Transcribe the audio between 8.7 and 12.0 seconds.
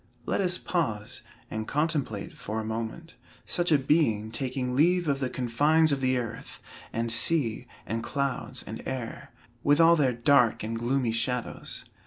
air, with all their dark and gloomy shadows.